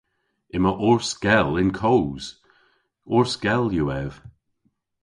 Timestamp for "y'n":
1.61-1.69